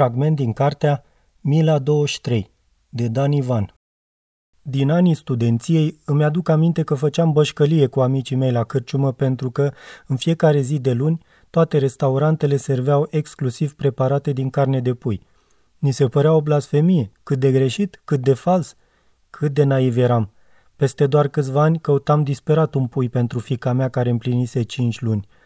Fragment 0.00 0.36
din 0.36 0.52
cartea 0.52 1.04
Mila 1.40 1.78
23 1.78 2.50
de 2.88 3.08
Dan 3.08 3.32
Ivan 3.32 3.74
Din 4.62 4.90
anii 4.90 5.14
studenției 5.14 6.00
îmi 6.04 6.24
aduc 6.24 6.48
aminte 6.48 6.82
că 6.82 6.94
făceam 6.94 7.32
bășcălie 7.32 7.86
cu 7.86 8.00
amicii 8.00 8.36
mei 8.36 8.52
la 8.52 8.64
cârciumă 8.64 9.12
pentru 9.12 9.50
că 9.50 9.72
în 10.06 10.16
fiecare 10.16 10.60
zi 10.60 10.78
de 10.78 10.92
luni 10.92 11.18
toate 11.50 11.78
restaurantele 11.78 12.56
serveau 12.56 13.06
exclusiv 13.10 13.74
preparate 13.74 14.32
din 14.32 14.50
carne 14.50 14.80
de 14.80 14.94
pui. 14.94 15.22
Ni 15.78 15.92
se 15.92 16.08
părea 16.08 16.34
o 16.34 16.40
blasfemie, 16.40 17.12
cât 17.22 17.38
de 17.38 17.52
greșit, 17.52 18.00
cât 18.04 18.20
de 18.20 18.34
fals, 18.34 18.76
cât 19.30 19.54
de 19.54 19.62
naiv 19.62 19.96
eram. 19.96 20.32
Peste 20.76 21.06
doar 21.06 21.28
câțiva 21.28 21.62
ani 21.62 21.80
căutam 21.80 22.22
disperat 22.22 22.74
un 22.74 22.86
pui 22.86 23.08
pentru 23.08 23.38
fica 23.38 23.72
mea 23.72 23.88
care 23.88 24.10
împlinise 24.10 24.62
cinci 24.62 25.00
luni– 25.00 25.26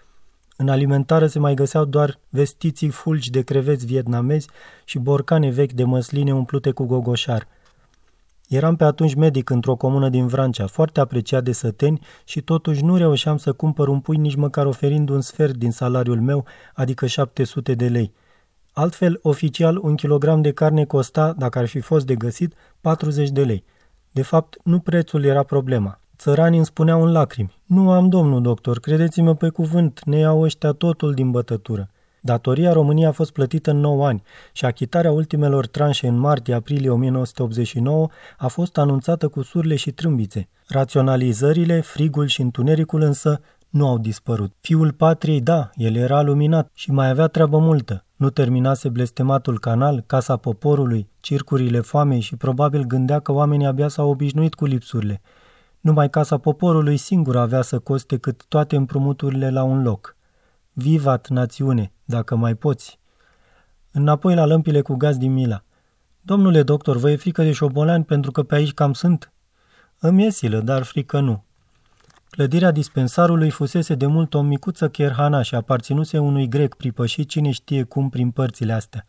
în 0.57 0.69
alimentară 0.69 1.27
se 1.27 1.39
mai 1.39 1.55
găseau 1.55 1.85
doar 1.85 2.19
vestiții 2.29 2.89
fulgi 2.89 3.31
de 3.31 3.43
creveți 3.43 3.87
vietnamezi 3.87 4.49
și 4.85 4.99
borcane 4.99 5.51
vechi 5.51 5.73
de 5.73 5.85
măsline 5.85 6.35
umplute 6.35 6.71
cu 6.71 6.85
gogoșar. 6.85 7.49
Eram 8.49 8.77
pe 8.77 8.85
atunci 8.85 9.15
medic 9.15 9.51
într-o 9.51 9.77
comună 9.77 10.09
din 10.09 10.27
Vrancea, 10.27 10.67
foarte 10.67 11.01
apreciat 11.01 11.45
de 11.45 11.53
săteni 11.53 12.01
și 12.25 12.41
totuși 12.41 12.85
nu 12.85 12.97
reușeam 12.97 13.37
să 13.37 13.53
cumpăr 13.53 13.89
un 13.89 14.01
pui 14.01 14.17
nici 14.17 14.35
măcar 14.35 14.67
oferind 14.67 15.09
un 15.09 15.21
sfert 15.21 15.57
din 15.57 15.71
salariul 15.71 16.21
meu, 16.21 16.45
adică 16.75 17.07
700 17.07 17.75
de 17.75 17.89
lei. 17.89 18.13
Altfel, 18.73 19.19
oficial, 19.23 19.79
un 19.83 19.95
kilogram 19.95 20.43
de 20.43 20.53
carne 20.53 20.85
costa, 20.85 21.33
dacă 21.33 21.59
ar 21.59 21.67
fi 21.67 21.81
fost 21.81 22.07
de 22.07 22.15
găsit, 22.15 22.55
40 22.81 23.31
de 23.31 23.45
lei. 23.45 23.65
De 24.11 24.23
fapt, 24.23 24.57
nu 24.63 24.79
prețul 24.79 25.25
era 25.25 25.43
problema. 25.43 26.01
Țăranii 26.19 26.57
îmi 26.57 26.67
spuneau 26.67 27.03
în 27.03 27.13
lacrimi. 27.13 27.54
Nu 27.65 27.91
am, 27.91 28.09
domnul 28.09 28.43
doctor, 28.43 28.81
credeți-mă 28.81 29.35
pe 29.35 29.49
cuvânt, 29.49 30.01
ne 30.05 30.19
iau 30.19 30.41
ăștia 30.41 30.73
totul 30.73 31.15
din 31.15 31.31
bătătură. 31.31 31.91
Datoria 32.21 32.73
României 32.73 33.07
a 33.07 33.13
fost 33.13 33.33
plătită 33.33 33.71
în 33.71 33.77
9 33.77 34.07
ani 34.07 34.23
și 34.53 34.65
achitarea 34.65 35.13
ultimelor 35.13 35.67
tranșe 35.67 36.07
în 36.07 36.19
martie-aprilie 36.19 36.91
1989 36.91 38.09
a 38.39 38.47
fost 38.47 38.79
anunțată 38.79 39.29
cu 39.29 39.43
surle 39.43 39.77
și 39.77 39.91
trâmbițe. 39.91 40.49
Raționalizările, 40.69 41.81
frigul 41.81 42.27
și 42.27 42.41
întunericul 42.41 43.01
însă 43.01 43.41
nu 43.69 43.89
au 43.89 43.99
dispărut. 43.99 44.53
Fiul 44.61 44.93
patriei, 44.93 45.41
da, 45.41 45.71
el 45.75 45.97
era 45.97 46.23
luminat 46.23 46.71
și 46.73 46.91
mai 46.91 47.09
avea 47.09 47.27
treabă 47.27 47.59
multă. 47.59 48.05
Nu 48.17 48.31
terminase 48.31 48.89
blestematul 48.89 49.59
canal, 49.59 50.05
casa 50.07 50.37
poporului, 50.37 51.09
circurile 51.21 51.81
foamei 51.81 52.21
și 52.21 52.37
probabil 52.37 52.85
gândea 52.85 53.21
că 53.21 53.33
oamenii 53.33 53.67
abia 53.67 53.89
s-au 53.89 54.11
obișnuit 54.11 54.55
cu 54.55 54.65
lipsurile 54.65 55.21
numai 55.85 56.11
casa 56.11 56.39
poporului 56.39 56.97
singur 56.97 57.37
avea 57.37 57.63
să 57.63 57.79
coste 57.79 58.17
cât 58.17 58.45
toate 58.49 58.77
împrumuturile 58.77 59.51
la 59.51 59.63
un 59.63 59.83
loc. 59.83 60.17
Vivat, 60.73 61.29
națiune, 61.29 61.93
dacă 62.05 62.37
mai 62.37 62.55
poți. 62.55 62.99
Înapoi 63.91 64.35
la 64.35 64.45
lămpile 64.45 64.81
cu 64.81 64.95
gaz 64.95 65.17
din 65.17 65.33
Mila. 65.33 65.63
Domnule 66.21 66.63
doctor, 66.63 66.97
vă 66.97 67.11
e 67.11 67.17
frică 67.17 67.43
de 67.43 67.53
șobolani 67.53 68.05
pentru 68.05 68.31
că 68.31 68.43
pe 68.43 68.55
aici 68.55 68.73
cam 68.73 68.93
sunt? 68.93 69.33
Îmi 69.99 70.25
e 70.27 70.31
silă, 70.31 70.61
dar 70.61 70.83
frică 70.83 71.21
nu. 71.21 71.45
Clădirea 72.31 72.71
dispensarului 72.71 73.51
fusese 73.51 73.95
de 73.95 74.07
mult 74.07 74.35
o 74.35 74.43
micuță 74.43 74.89
cherhana 74.89 75.43
și 75.43 75.55
aparținuse 75.55 76.19
unui 76.19 76.49
grec 76.49 76.75
pripășit 76.75 77.29
cine 77.29 77.51
știe 77.51 77.83
cum 77.83 78.09
prin 78.09 78.31
părțile 78.31 78.73
astea. 78.73 79.07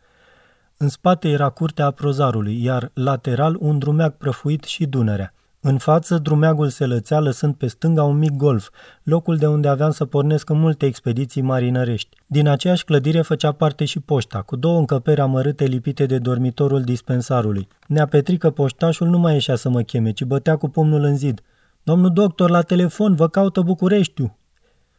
În 0.76 0.88
spate 0.88 1.28
era 1.28 1.48
curtea 1.48 1.90
prozarului, 1.90 2.62
iar 2.62 2.90
lateral 2.94 3.56
un 3.60 3.78
drumeac 3.78 4.16
prăfuit 4.16 4.62
și 4.64 4.86
Dunărea. 4.86 5.30
În 5.68 5.78
față, 5.78 6.18
drumeagul 6.18 6.68
se 6.68 6.86
lățea 6.86 7.20
lăsând 7.20 7.54
pe 7.54 7.66
stânga 7.66 8.02
un 8.02 8.18
mic 8.18 8.30
golf, 8.30 8.68
locul 9.02 9.36
de 9.36 9.46
unde 9.46 9.68
aveam 9.68 9.90
să 9.90 10.04
pornesc 10.04 10.50
în 10.50 10.58
multe 10.58 10.86
expediții 10.86 11.42
marinărești. 11.42 12.16
Din 12.26 12.48
aceeași 12.48 12.84
clădire 12.84 13.20
făcea 13.20 13.52
parte 13.52 13.84
și 13.84 14.00
poșta, 14.00 14.42
cu 14.42 14.56
două 14.56 14.78
încăperi 14.78 15.20
amărâte 15.20 15.64
lipite 15.64 16.06
de 16.06 16.18
dormitorul 16.18 16.82
dispensarului. 16.82 17.68
Nea 17.86 18.06
Petrică 18.06 18.50
poștașul 18.50 19.08
nu 19.08 19.18
mai 19.18 19.32
ieșea 19.32 19.54
să 19.56 19.68
mă 19.68 19.82
cheme, 19.82 20.10
ci 20.10 20.24
bătea 20.24 20.56
cu 20.56 20.68
pumnul 20.68 21.02
în 21.02 21.16
zid. 21.16 21.40
Domnul 21.82 22.12
doctor, 22.12 22.50
la 22.50 22.62
telefon, 22.62 23.14
vă 23.14 23.28
caută 23.28 23.60
Bucureștiu!" 23.60 24.38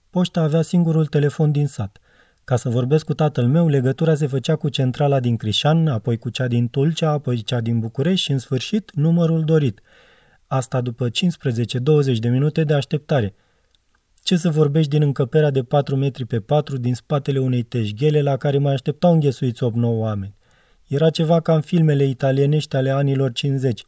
Poșta 0.09 0.41
avea 0.41 0.61
singurul 0.61 1.05
telefon 1.05 1.51
din 1.51 1.67
sat. 1.67 1.97
Ca 2.43 2.55
să 2.55 2.69
vorbesc 2.69 3.05
cu 3.05 3.13
tatăl 3.13 3.45
meu, 3.45 3.67
legătura 3.67 4.15
se 4.15 4.27
făcea 4.27 4.55
cu 4.55 4.69
centrala 4.69 5.19
din 5.19 5.37
Crișan, 5.37 5.87
apoi 5.87 6.17
cu 6.17 6.29
cea 6.29 6.47
din 6.47 6.67
Tulcea, 6.67 7.09
apoi 7.09 7.41
cea 7.41 7.59
din 7.59 7.79
București 7.79 8.25
și, 8.25 8.31
în 8.31 8.39
sfârșit, 8.39 8.91
numărul 8.95 9.43
dorit– 9.43 9.81
Asta 10.47 10.81
după 10.81 11.09
15-20 11.09 11.11
de 12.19 12.29
minute 12.29 12.63
de 12.63 12.73
așteptare. 12.73 13.35
Ce 14.23 14.35
să 14.35 14.49
vorbești 14.49 14.89
din 14.89 15.01
încăperea 15.01 15.49
de 15.49 15.63
4 15.63 15.95
metri 15.95 16.25
pe 16.25 16.39
4 16.39 16.77
din 16.77 16.93
spatele 16.93 17.39
unei 17.39 17.63
teșghele 17.63 18.21
la 18.21 18.37
care 18.37 18.57
mai 18.57 18.73
așteptau 18.73 19.13
înghesuiți 19.13 19.65
8-9 19.65 19.69
oameni. 19.81 20.35
Era 20.87 21.09
ceva 21.09 21.39
ca 21.39 21.53
în 21.53 21.61
filmele 21.61 22.05
italienești 22.05 22.75
ale 22.75 22.89
anilor 22.89 23.31
50. 23.31 23.85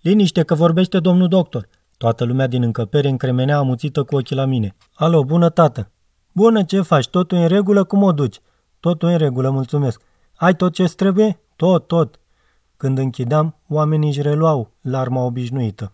Liniște 0.00 0.42
că 0.42 0.54
vorbește 0.54 0.98
domnul 0.98 1.28
doctor. 1.28 1.68
Toată 1.96 2.24
lumea 2.24 2.46
din 2.46 2.62
încăpere 2.62 3.08
încremenea 3.08 3.56
amuțită 3.56 4.02
cu 4.02 4.16
ochii 4.16 4.36
la 4.36 4.44
mine. 4.44 4.76
Alo, 4.94 5.24
bună 5.24 5.48
tată! 5.48 5.90
Bună, 6.32 6.62
ce 6.62 6.80
faci? 6.80 7.08
Totul 7.08 7.38
în 7.38 7.46
regulă? 7.46 7.84
Cum 7.84 8.02
o 8.02 8.12
duci? 8.12 8.40
Totul 8.80 9.08
în 9.08 9.16
regulă, 9.16 9.50
mulțumesc. 9.50 10.00
Ai 10.36 10.54
tot 10.54 10.72
ce 10.72 10.84
trebuie? 10.84 11.40
Tot, 11.56 11.86
tot. 11.86 12.20
Când 12.76 12.98
închideam, 12.98 13.56
oamenii 13.68 14.08
își 14.08 14.22
reluau 14.22 14.72
larma 14.80 15.24
obișnuită. 15.24 15.92